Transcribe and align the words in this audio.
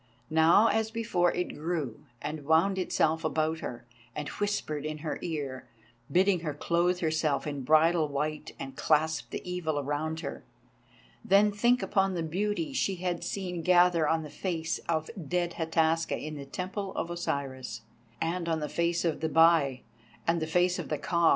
Now, 0.31 0.65
as 0.67 0.89
before, 0.89 1.31
it 1.31 1.53
grew 1.53 2.03
and 2.23 2.43
wound 2.43 2.79
itself 2.79 3.23
about 3.23 3.59
her, 3.59 3.85
and 4.15 4.27
whispered 4.29 4.83
in 4.83 4.97
her 5.05 5.19
ear, 5.21 5.67
bidding 6.11 6.39
her 6.39 6.55
clothe 6.55 7.01
herself 7.01 7.45
in 7.45 7.61
bridal 7.61 8.07
white 8.07 8.55
and 8.57 8.75
clasp 8.75 9.29
the 9.29 9.47
Evil 9.47 9.77
around 9.77 10.21
her; 10.21 10.43
then 11.23 11.51
think 11.51 11.83
upon 11.83 12.15
the 12.15 12.23
beauty 12.23 12.73
she 12.73 12.95
had 12.95 13.23
seen 13.23 13.61
gather 13.61 14.07
on 14.07 14.23
the 14.23 14.31
face 14.31 14.79
of 14.89 15.11
dead 15.27 15.51
Hataska 15.59 16.17
in 16.19 16.33
the 16.35 16.45
Temple 16.47 16.95
of 16.95 17.11
Osiris, 17.11 17.81
and 18.19 18.49
on 18.49 18.59
the 18.59 18.69
face 18.69 19.05
of 19.05 19.19
the 19.19 19.29
Bai, 19.29 19.83
and 20.25 20.41
the 20.41 20.47
face 20.47 20.79
of 20.79 20.89
the 20.89 20.97
Ka. 20.97 21.29